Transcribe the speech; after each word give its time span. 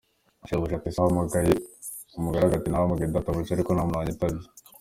Shebuja 0.47 0.73
ati 0.75 0.87
“Ese 0.89 0.99
wahamagaye?” 1.01 1.51
Umugaragu 2.17 2.53
ati 2.55 2.67
“Nahamagaye 2.69 3.09
databuja, 3.15 3.51
ariko 3.53 3.69
nta 3.71 3.83
muntu 3.85 3.99
wanyitabye. 3.99 4.45